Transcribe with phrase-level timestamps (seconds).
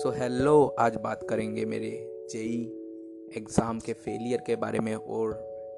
[0.00, 1.88] सो so, hello आज बात करेंगे मेरे
[2.30, 2.60] जेई
[3.36, 5.32] एग्ज़ाम के फेलियर के बारे में और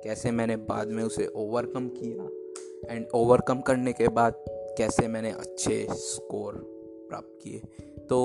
[0.05, 4.45] कैसे मैंने बाद में उसे ओवरकम किया एंड ओवरकम करने के बाद
[4.79, 6.55] कैसे मैंने अच्छे स्कोर
[7.09, 7.59] प्राप्त किए।
[7.99, 8.21] तो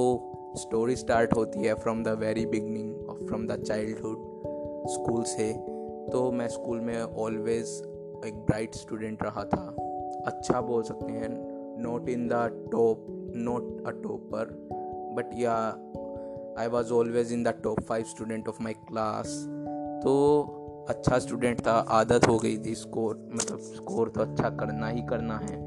[0.57, 5.51] स्टोरी स्टार्ट होती है फ्रॉम द वेरी बिगनिंग और फ्रॉम द चाइल्डहुड स्कूल से।
[6.11, 7.75] तो मैं स्कूल में ऑलवेज
[8.27, 9.67] एक ब्राइट स्टूडेंट रहा था।
[10.25, 11.29] अच्छा बोल सकते हैं
[11.81, 14.67] not in the top not a topper
[15.17, 15.55] but yeah
[16.59, 19.27] I was always in the top five student of my class
[20.03, 20.13] तो
[20.89, 25.37] अच्छा स्टूडेंट था, आदत हो गई थी स्कोर मतलब स्कोर तो अच्छा करना ही करना
[25.37, 25.57] है।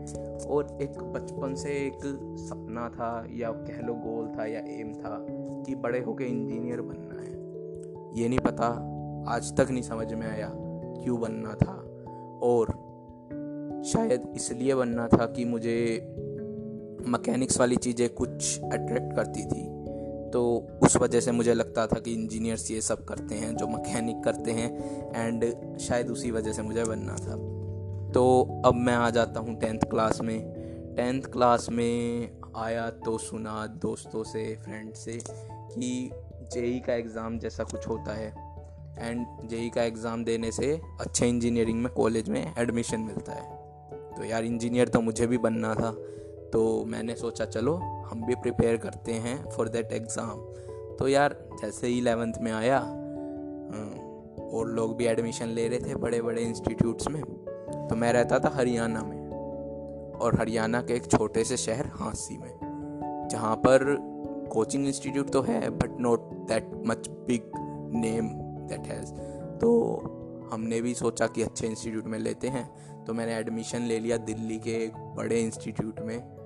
[0.46, 1.98] और एक बचपन से एक
[2.38, 5.26] सपना था, या कह लो गोल था, या एम था,
[5.66, 7.30] कि बड़े होके इंजीनियर बनना है।
[8.23, 8.66] ये नहीं पता,
[9.28, 10.51] आज तक नहीं समझ में आया
[11.02, 11.74] क्यों बनना था।
[12.42, 12.66] और
[13.87, 15.76] शायद इसलिए बनना था कि मुझे
[17.09, 19.68] मकैनिक्स वाली चीज़ें कुछ अट्रैक्ट करती थी।
[20.30, 20.43] तो
[20.82, 24.51] उस वजह से मुझे लगता था कि इंजीनियर्स ये सब करते हैं, जो मकैनिक करते
[24.51, 24.70] हैं
[25.16, 25.45] एंड
[25.78, 27.37] शायद उसी वजह से मुझे बनना था।
[28.12, 30.38] तो अब मैं आ जाता हूँ टेंथ क्लास में।
[30.96, 35.18] टेंथ क्लास में आया तो सुना दोस्तों से फ्रेंड से,
[35.73, 36.10] कि
[36.52, 38.28] जेई का एग्ज़ाम जैसा कुछ होता है।
[38.98, 43.59] एंड जेई का एग्ज़ाम देने से अच्छे इंजीनियरिंग में कॉलेज में एडमिशन मिलता है।
[44.16, 45.90] तो यार इंजीनियर तो मुझे भी बनना था।
[46.52, 47.74] तो मैंने सोचा, चलो,
[48.06, 50.40] हम भी प्रिपेयर करते हैं फॉर देट एग्ज़ाम
[50.96, 52.79] तो यार, जैसे ही इलेवेंथ में आया
[54.51, 57.23] और लोग भी एडमिशन ले रहे थे बड़े बड़े इंस्टीट्यूट्स में
[57.88, 59.18] तो मैं रहता था हरियाणा में,
[60.12, 63.84] और हरियाणा के एक छोटे से शहर हाँसी में, जहाँ पर
[64.53, 67.50] कोचिंग इंस्टीट्यूट तो है but not that much big
[67.94, 68.28] name
[68.69, 69.12] that has
[69.59, 69.71] तो
[70.53, 74.59] हमने भी सोचा कि अच्छे इंस्टीट्यूट में लेते हैं तो मैंने एडमिशन ले लिया दिल्ली
[74.59, 76.40] के एक बड़े इंस्टीट्यूट में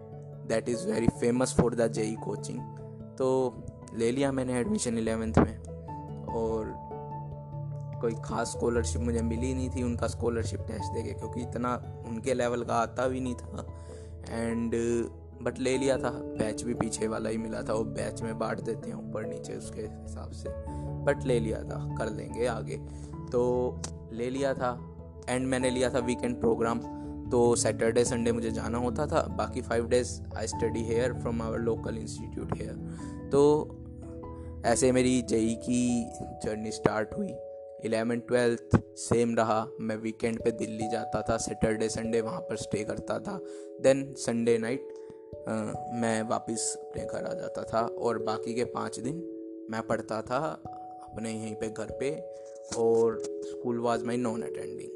[0.48, 2.61] that is very famous for the JEE coaching
[3.19, 3.28] तो
[3.95, 5.59] ले लिया मैंने एडमिशन इलेवेंथ में
[6.34, 6.72] और
[8.00, 11.75] कोई ख़ास स्कॉलरशिप मुझे मिली नहीं थी उनका स्कॉलरशिप टेस्ट देके, क्योंकि इतना
[12.09, 13.66] उनके लेवल का आता भी नहीं था।
[14.31, 14.75] एंड
[15.43, 18.60] बट ले लिया था बैच भी पीछे वाला ही मिला था, वो बैच में बांट
[18.60, 20.49] देते हैं ऊपर नीचे उसके हिसाब से।
[21.04, 22.77] बट ले लिया था, कर लेंगे आगे।
[23.33, 23.81] तो
[24.12, 24.78] ले लिया था
[25.28, 26.81] एंड मैंने लिया था वीकेंड प्रोग्राम
[27.30, 31.58] तो सैटरडे संडे मुझे जाना होता था। बाकी five days I study here from our
[31.60, 33.42] local institute here तो
[34.66, 36.10] ऐसे मेरी जेई की
[36.44, 37.34] जर्नी स्टार्ट हुई।
[37.84, 42.84] इलेवन ट्वेल्थ सेम रहा। मैं वीकेंड पे दिल्ली जाता था। सैटरडे संडे वहाँ पर स्टे
[42.84, 43.38] करता था।
[43.82, 44.88] देन संडे नाइट
[45.94, 49.16] मैं वापस अपने घर आ जाता था। और बाकी के पाँच दिन
[49.70, 50.38] मैं पढ़ता था
[51.04, 52.10] अपने यहीं पे घर पे।
[52.78, 54.91] और school was my non attending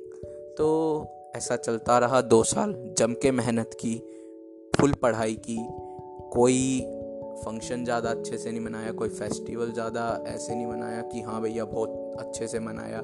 [0.59, 0.69] तो
[1.39, 3.95] ऐसा चलता रहा दो साल, जम के मेहनत की,
[4.75, 5.57] फुल पढ़ाई की।
[6.33, 6.81] कोई
[7.45, 11.65] फ़ंक्शन ज़्यादा अच्छे से नहीं मनाया, कोई फेस्टिवल ज़्यादा ऐसे नहीं मनाया कि हाँ भैया
[11.65, 13.01] बहुत अच्छे से मनाया।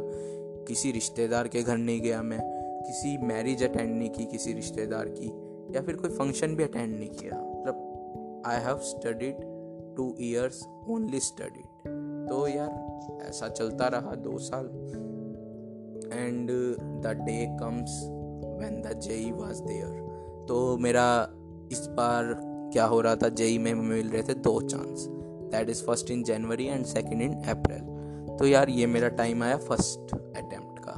[0.68, 2.40] किसी रिश्तेदार के घर नहीं गया मैं,
[2.82, 5.30] किसी मैरिज अटेंड नहीं की किसी रिश्तेदार की,
[5.76, 9.36] या फिर कोई फ़ंक्शन भी अटेंड नहीं किया। मतलब I have studied
[9.96, 11.88] two years only studied
[12.28, 14.66] तो यार, ऐसा चलता रहा दो साल।
[16.12, 16.50] And
[17.02, 17.92] the day comes
[18.58, 21.06] when the JEE was there तो मेरा
[21.72, 22.34] इस बार
[22.72, 23.28] क्या हो रहा था?
[23.30, 25.06] जेई में मिल रहे थे दो chance
[25.52, 27.92] that is first in January and second in April
[28.38, 30.94] तो यार, ये मेरा टाइम आया फ़र्स्ट अटैम्प्ट का,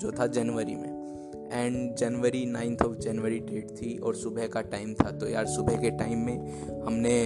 [0.00, 1.48] जो था जनवरी में.
[1.52, 5.10] And January ninth of January date थी और सुबह का टाइम था.
[5.10, 7.18] तो यार, सुबह के टाइम में हमने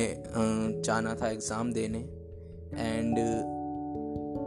[0.84, 1.98] जाना था एग्ज़ाम देने.
[2.78, 3.18] एंड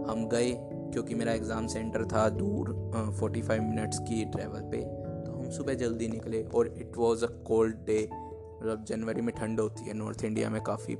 [0.09, 0.51] हम गए,
[0.93, 2.73] क्योंकि मेरा एग्ज़ाम सेंटर था दूर
[3.19, 4.83] फोर्टी फाइव मिनट्स की ट्रैवल पे.
[5.45, 8.09] हम सुबह जल्दी निकले और it was a cold day
[8.57, 10.97] मतलब जनवरी में ठंड होती है नॉर्थ इंडिया में काफ़ी।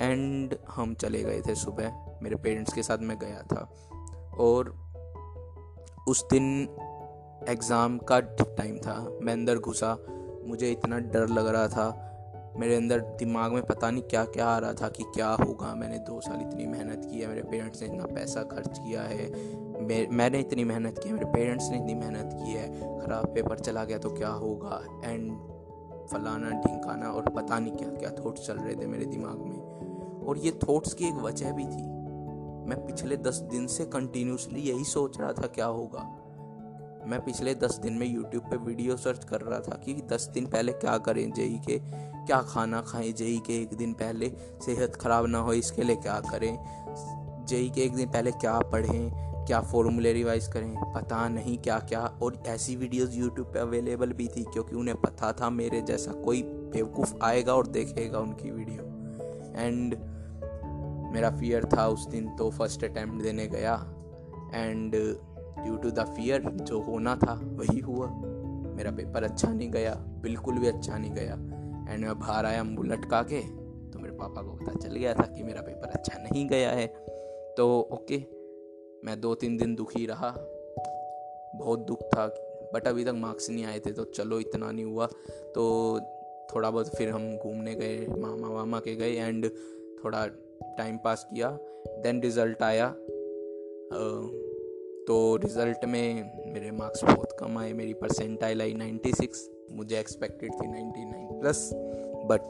[0.00, 3.70] एंड हम चले गए थे सुबह। मेरे पेरेंट्स के साथ मैं गया था।
[4.38, 4.86] और
[6.08, 6.62] उस दिन
[7.48, 9.96] एग्ज़ाम का टाइम था। मैं अंदर घुसा।
[10.44, 12.15] मुझे इतना डर लग रहा था
[12.58, 15.98] मेरे अंदर दिमाग में पता नहीं क्या क्या आ रहा था कि क्या होगा। मैंने
[15.98, 19.30] दो साल इतनी मेहनत की है, मेरे पेरेंट्स ने इतना पैसा खर्च किया है।
[20.10, 23.84] मैंने इतनी मेहनत की है, मेरे पेरेंट्स ने इतनी मेहनत की है। ख़राब पेपर चला
[23.84, 24.82] गया तो क्या होगा?
[25.04, 25.32] एंड
[26.06, 30.38] फलाना ढिंकाना और पता नहीं क्या क्या थॉट्स चल रहे थे मेरे दिमाग में। और
[30.38, 31.82] ये थॉट्स की एक वजह भी थी।
[32.68, 36.15] मैं पिछले दस दिन से कंटिन्यूसली यही सोच रहा था क्या होगा।
[37.06, 40.46] मैं पिछले दस दिन में यूट्यूब पे वीडियो सर्च कर रहा था कि दस दिन
[40.46, 41.78] पहले क्या करें जेई के,
[42.26, 44.28] क्या खाना खाएँ जेई के एक दिन पहले,
[44.62, 46.58] सेहत ख़राब ना हो इसके लिए क्या करें?
[47.46, 49.10] जेई के एक दिन पहले क्या पढ़ें,
[49.46, 50.74] क्या फॉर्मूले रिवाइज करें?
[50.94, 55.32] पता नहीं क्या क्या। और ऐसी वीडियोस यूट्यूब पे अवेलेबल भी थी क्योंकि उन्हें पता
[55.32, 58.82] था मेरे जैसा कोई बेवकूफ़ आएगा और देखेगा उनकी वीडियो
[59.62, 59.94] एंड
[61.12, 63.74] मेरा फियर था उस दिन तो फ़र्स्ट अटैम्प्ट देने गया।
[64.54, 64.94] And
[65.58, 68.06] due to the fear जो होना था, वही हुआ।
[68.76, 71.34] मेरा पेपर अच्छा नहीं गया, बिल्कुल भी अच्छा नहीं गया।
[71.88, 73.40] एंड मैं बाहर आया मुँह लटका के
[73.90, 76.86] तो मेरे पापा को पता चल गया था कि मेरा पेपर अच्छा नहीं गया है।
[77.56, 78.18] तो ओके
[79.04, 80.30] मैं दो तीन दिन दुखी रहा।
[81.56, 82.26] बहुत दुख था
[82.74, 85.06] बट अभी तक मार्क्स नहीं आए थे तो चलो इतना नहीं हुआ।
[85.54, 85.64] तो
[86.54, 89.46] थोड़ा बहुत फिर हम घूमने गए, मामा वामा के गए एंड
[90.04, 90.26] थोड़ा
[90.78, 91.50] टाइम पास किया।
[92.02, 92.88] देन रिज़ल्ट आया
[95.06, 96.14] तो रिज़ल्ट में
[96.52, 99.26] मेरे मार्क्स बहुत कम आए, मेरी परसेंटाइल आई 96
[99.72, 101.70] मुझे एक्सपेक्टेड थी 99 प्लस
[102.30, 102.40] बट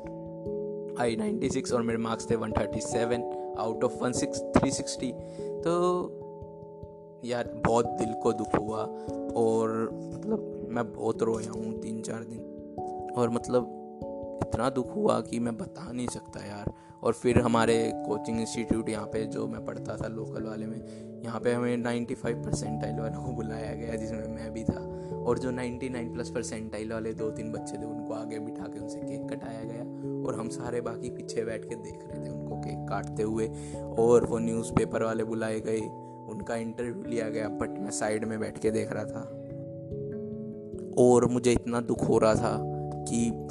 [1.00, 6.08] आई 96 और मेरे मार्क्स थे 137 out of one six three sixty तो
[7.24, 8.78] यार बहुत दिल को दुख हुआ
[9.36, 12.40] और मतलब मैं बहुत रोया हूँ तीन चार दिन।
[13.16, 13.85] और मतलब
[14.36, 16.72] इतना दुख हुआ कि मैं बता नहीं सकता यार।
[17.02, 20.80] और फिर हमारे कोचिंग इंस्टीट्यूट यहाँ पे जो मैं पढ़ता था लोकल वाले में,
[21.22, 25.50] यहाँ पे हमें 95 परसेंटाइल वालों को बुलाया गया जिसमें मैं भी था। और जो
[25.50, 29.62] 99 प्लस परसेंटाइल वाले दो तीन बच्चे थे, उनको आगे बिठा के उनसे केक कटाया
[29.64, 29.82] गया।
[30.26, 33.48] और हम सारे बाकी पीछे बैठ के देख रहे थे उनको केक काटते हुए।
[33.98, 35.80] और वो न्यूज़पेपर वाले बुलाए गए।
[36.28, 39.42] उनका इंटरव्यू लिया गया बट मैं साइड में बैठ के देख रहा था।
[40.98, 42.58] और मुझे इतना दुख हो रहा था
[43.04, 43.45] कि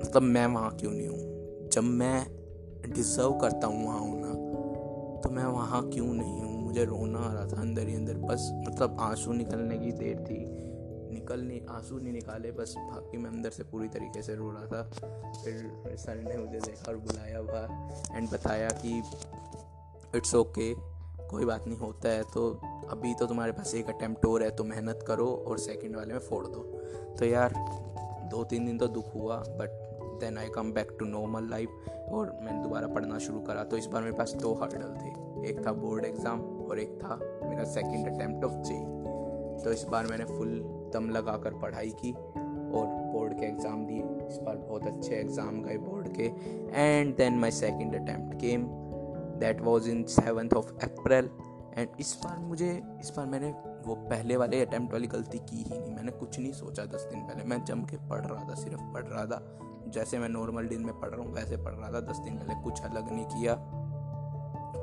[0.00, 1.68] मतलब मैं वहाँ क्यों नहीं हूँ?
[1.68, 2.26] जब मैं
[2.94, 4.34] डिज़र्व करता हूँ वहाँ होना
[5.20, 6.64] तो मैं वहाँ क्यों नहीं हूँ?
[6.64, 10.38] मुझे रोना आ रहा था अंदर ही अंदर। बस मतलब आँसू निकलने की देर थी।
[11.12, 14.66] निकल नहीं आँसू नहीं निकाले बस बाकी मैं अंदर से पूरी तरीके से रो रहा
[14.66, 14.82] था।
[15.44, 19.02] फिर सर ने मुझे देखा और बुलाया बाहर एंड बताया कि
[20.16, 22.50] इट्स ओके okay, कोई बात नहीं होता है। तो
[22.90, 26.20] अभी तो तुम्हारे पास एक अटैम्प्ट और है तो मेहनत करो और सेकंड वाले में
[26.20, 26.60] फोड़ दो।
[27.18, 27.54] तो यार
[28.30, 29.85] दो तीन दिन तो दुख हुआ but
[30.20, 33.86] then I come back to normal life और मैंने दोबारा पढ़ना शुरू करा। तो इस
[33.86, 38.06] बार मेरे पास दो हर्डल थे। एक था बोर्ड एग्ज़ाम और एक था मेरा सेकेंड
[38.06, 38.78] अटैम्प्ट ऑफ़ जे
[39.64, 40.58] तो इस बार मैंने फुल
[40.94, 45.62] दम लगा कर पढ़ाई की और बोर्ड के एग्ज़ाम दिए। इस बार बहुत अच्छे एग्ज़ाम
[45.62, 46.24] गए बोर्ड के।
[46.72, 48.66] And then my second attempt came
[49.40, 51.30] that was in seventh of April
[51.78, 52.70] and इस बार मुझे,
[53.00, 53.50] इस बार मैंने
[53.86, 57.20] वो पहले वाले अटैम्प्ट वाली गलती की ही नहीं। मैंने कुछ नहीं सोचा दस दिन
[57.20, 59.40] पहले। मैं जम के पढ़ रहा था, सिर्फ़ पढ़ रहा था।
[59.88, 62.62] जैसे मैं नॉर्मल दिन में पढ़ रहा हूँ, वैसे पढ़ रहा था। दस दिन पहले
[62.62, 63.56] कुछ अलग नहीं किया।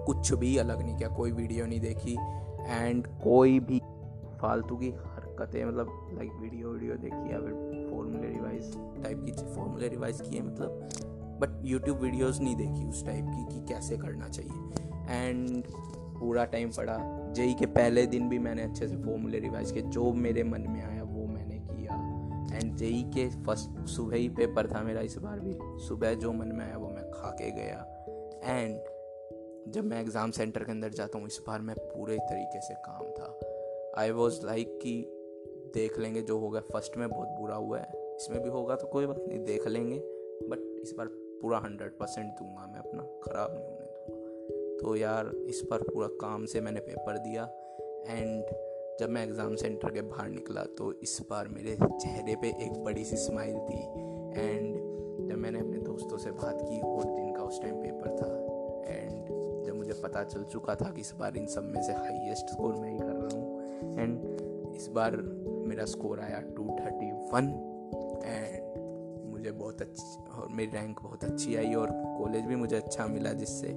[0.06, 2.14] कुछ भी अलग नहीं किया, कोई वीडियो नहीं देखी।
[2.64, 3.80] एंड कोई भी
[4.42, 8.74] फालतू की हरकतें मतलब लाइक वीडियो वीडियो देखी या फिर फॉर्मूले रिवाइज
[9.04, 10.90] टाइप की फॉर्मूले रिवाइज किए मतलब
[11.42, 15.64] बट यूट्यूब वीडियोस नहीं देखी उस टाइप की कि कैसे करना चाहिए। एंड
[16.20, 16.98] पूरा टाइम पढ़ा।
[17.34, 20.82] जेई के पहले दिन भी मैंने अच्छे से फॉर्मूले रिवाइज किए, जो मेरे मन में
[20.84, 20.93] एंड
[22.76, 25.54] जेई के फ़र्स्ट सुबह ही पेपर था मेरा इस बार भी।
[25.88, 27.80] सुबह जो मन में आया वो मैं खा के गया।
[28.44, 32.74] एंड जब मैं एग्ज़ाम सेंटर के अंदर जाता हूँ, इस बार मैं पूरे तरीके से
[32.86, 34.96] काम था। आई वॉज़ लाइक कि
[35.74, 39.06] देख लेंगे जो होगा। फ़र्स्ट में बहुत बुरा हुआ है। इसमें भी होगा तो कोई
[39.06, 40.00] बात नहीं, देख लेंगे।
[40.50, 41.08] बट इस बार
[41.42, 43.82] पूरा हंड्रेड परसेंट दूँगा मैं अपना। ख़राब नहीं होने
[44.80, 47.44] तो यार, इस पर पूरा काम से मैंने पेपर दिया।
[48.08, 48.44] एंड
[49.00, 53.04] जब मैं एग्ज़ाम सेंटर के बाहर निकला तो इस बार मेरे चेहरे पे एक बड़ी
[53.06, 53.80] सी स्माइल थी।
[54.40, 58.28] एंड जब मैंने अपने दोस्तों से बात की और दिन का उस टाइम पेपर था।
[58.92, 62.50] एंड जब मुझे पता चल चुका था कि इस बार इन सब में से हाईएस्ट
[62.50, 65.18] स्कोर मैं ही कर रहा हूँ। एंड इस बार
[65.68, 67.50] मेरा स्कोर आया टू थर्टी वन
[68.26, 73.08] एंड मुझे बहुत अच्छी, और मेरी रैंक बहुत अच्छी आई, और कॉलेज भी मुझे अच्छा
[73.08, 73.74] मिला जिससे।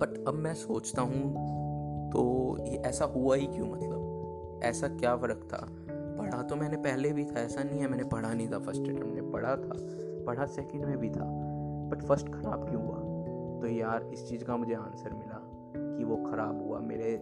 [0.00, 1.60] बट अब मैं सोचता हूँ
[2.12, 4.60] तो ये ऐसा हुआ ही क्यों मतलब?
[4.64, 5.66] ऐसा क्या फ़र्क था?
[6.18, 9.06] पढ़ा तो मैंने पहले भी था, ऐसा नहीं है मैंने पढ़ा नहीं था फ़र्स्ट अटेम्प्ट
[9.06, 9.72] में, पढ़ा था,
[10.26, 11.24] पढ़ा सेकंड में भी था
[11.90, 12.96] बट फ़र्स्ट ख़राब क्यों हुआ?
[13.60, 15.40] तो यार इस चीज़ का मुझे आंसर मिला
[15.98, 17.16] कि वो ख़राब हुआ मेरे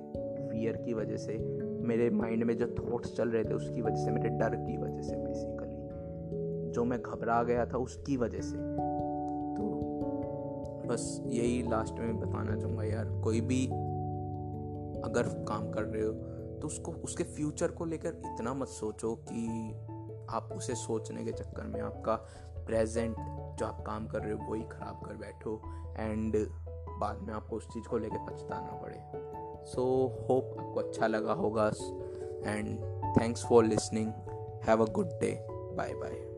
[0.51, 1.39] फियर की वजह से,
[1.83, 5.01] मेरे माइंड में जो थॉट्स चल रहे थे उसकी वजह से, मेरे डर की वजह
[5.01, 8.57] से बेसिकली जो मैं घबरा गया था उसकी वजह से।
[9.57, 9.69] तो
[10.87, 13.69] बस यही लास्ट में बताना चाहूँगा यार, कोई भी
[15.05, 16.13] अगर काम कर रहे हो
[16.61, 19.73] तो उसको उसके फ्यूचर को लेकर इतना मत सोचो कि
[20.31, 22.15] आप उसे सोचने के चक्कर में आपका
[22.67, 23.17] प्रेजेंट
[23.59, 25.63] जो आप काम कर रहे हो वही ख़राब कर बैठो
[25.99, 26.37] एंड
[26.99, 28.99] बाद में आपको उस चीज़ को लेकर पछताना पड़े।
[29.67, 31.67] सो so, होप आपको अच्छा लगा होगा
[32.51, 32.79] and
[33.21, 34.13] thanks for listening
[34.69, 36.30] have a good day bye bye